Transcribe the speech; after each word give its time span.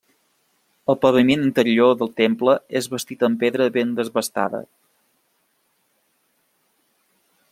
El 0.93 0.95
paviment 1.01 1.43
interior 1.47 1.91
del 1.99 2.09
temple 2.21 2.55
és 2.79 2.87
bastit 2.95 3.27
en 3.29 3.37
pedra 3.45 3.69
ben 3.77 3.93
desbastada. 4.01 4.65